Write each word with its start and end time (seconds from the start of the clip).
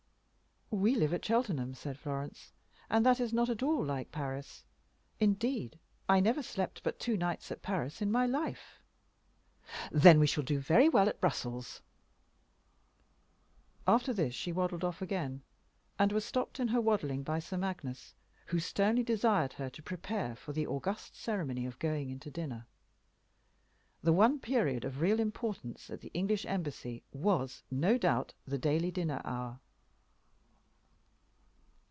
"We 0.73 0.95
live 0.95 1.13
at 1.13 1.25
Cheltenham," 1.25 1.73
said 1.73 1.99
Florence, 1.99 2.53
"and 2.89 3.05
that 3.05 3.19
is 3.19 3.33
not 3.33 3.49
at 3.49 3.61
all 3.61 3.83
like 3.83 4.09
Paris. 4.09 4.63
Indeed, 5.19 5.77
I 6.07 6.21
never 6.21 6.41
slept 6.41 6.81
but 6.81 6.97
two 6.97 7.17
nights 7.17 7.51
at 7.51 7.61
Paris 7.61 8.01
in 8.01 8.09
my 8.09 8.25
life." 8.25 8.81
"Then 9.91 10.17
we 10.17 10.27
shall 10.27 10.45
do 10.45 10.59
very 10.59 10.87
well 10.87 11.09
at 11.09 11.19
Brussels." 11.19 11.81
After 13.85 14.13
this 14.13 14.33
she 14.33 14.53
waddled 14.53 14.85
off 14.85 15.01
again, 15.01 15.43
and 15.99 16.13
was 16.13 16.23
stopped 16.23 16.57
in 16.57 16.69
her 16.69 16.79
waddling 16.79 17.21
by 17.21 17.39
Sir 17.39 17.57
Magnus, 17.57 18.15
who 18.45 18.59
sternly 18.61 19.03
desired 19.03 19.51
her 19.51 19.69
to 19.71 19.83
prepare 19.83 20.37
for 20.37 20.53
the 20.53 20.65
august 20.67 21.17
ceremony 21.17 21.65
of 21.65 21.79
going 21.79 22.09
in 22.09 22.19
to 22.21 22.31
dinner. 22.31 22.65
The 24.01 24.13
one 24.13 24.39
period 24.39 24.85
of 24.85 25.01
real 25.01 25.19
importance 25.19 25.89
at 25.89 25.99
the 25.99 26.11
English 26.13 26.45
Embassy 26.45 27.03
was, 27.11 27.61
no 27.69 27.97
doubt, 27.97 28.35
the 28.47 28.57
daily 28.57 28.89
dinner 28.89 29.19
hour. 29.25 29.59